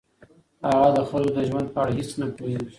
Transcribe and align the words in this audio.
هغه 0.67 0.89
د 0.97 0.99
خلکو 1.09 1.33
د 1.35 1.39
ژوند 1.49 1.67
په 1.73 1.79
اړه 1.83 1.91
هیڅ 1.97 2.09
نه 2.19 2.27
پوهیږي. 2.37 2.67